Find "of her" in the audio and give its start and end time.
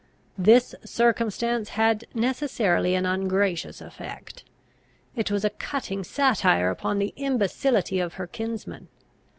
7.99-8.25